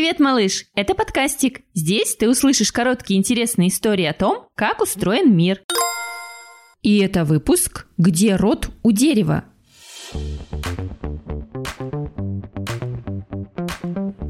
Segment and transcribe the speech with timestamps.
[0.00, 0.64] Привет, малыш!
[0.74, 1.60] Это подкастик.
[1.74, 5.60] Здесь ты услышишь короткие интересные истории о том, как устроен мир.
[6.80, 9.44] И это выпуск «Где рот у дерева?»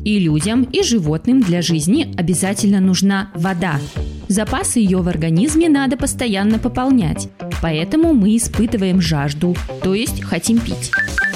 [0.04, 3.79] И людям, и животным для жизни обязательно нужна вода.
[4.27, 7.29] Запасы ее в организме надо постоянно пополнять,
[7.62, 10.91] поэтому мы испытываем жажду, то есть хотим пить.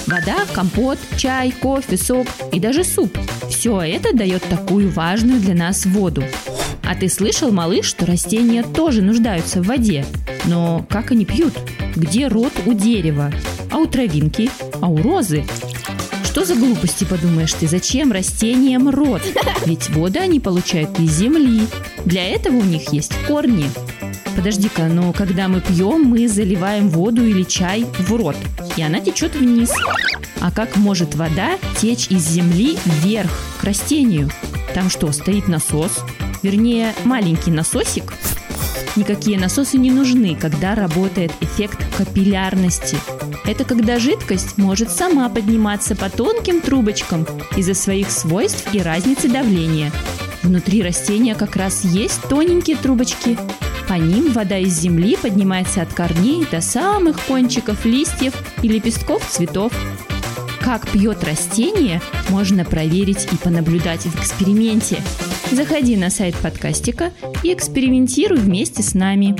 [0.06, 3.16] Вода, компот, чай, кофе, сок и даже суп.
[3.48, 6.22] Все это дает такую важную для нас воду.
[6.82, 10.04] А ты слышал, малыш, что растения тоже нуждаются в воде?
[10.44, 11.54] Но как они пьют?
[11.96, 13.32] Где рот у дерева?
[13.70, 14.50] А у травинки?
[14.82, 15.44] А у розы?
[16.24, 17.66] Что за глупости, подумаешь ты?
[17.66, 19.22] Зачем растениям рот?
[19.64, 21.66] Ведь воду они получают из земли.
[22.04, 23.70] Для этого у них есть корни.
[24.36, 28.36] Подожди-ка, но когда мы пьем, мы заливаем воду или чай в рот,
[28.76, 29.72] и она течет вниз.
[30.40, 34.30] А как может вода течь из земли вверх, к растению?
[34.74, 36.04] Там что, стоит насос?
[36.42, 38.12] Вернее, маленький насосик?
[38.96, 42.96] Никакие насосы не нужны, когда работает эффект капиллярности.
[43.46, 49.92] Это когда жидкость может сама подниматься по тонким трубочкам из-за своих свойств и разницы давления.
[50.42, 53.38] Внутри растения как раз есть тоненькие трубочки,
[53.88, 59.72] по ним вода из земли поднимается от корней до самых кончиков листьев и лепестков цветов.
[60.60, 64.98] Как пьет растение, можно проверить и понаблюдать в эксперименте.
[65.50, 67.12] Заходи на сайт подкастика
[67.42, 69.36] и экспериментируй вместе с нами.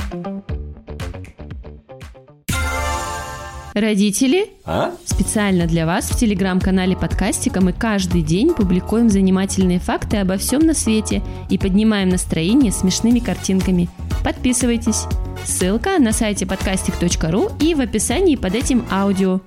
[3.75, 4.92] Родители, А?
[5.05, 10.75] специально для вас в телеграм-канале подкастика мы каждый день публикуем занимательные факты обо всем на
[10.75, 13.89] свете и поднимаем настроение смешными картинками.
[14.25, 15.05] Подписывайтесь.
[15.44, 19.41] Ссылка на сайте подкастик.ру и в описании под этим аудио.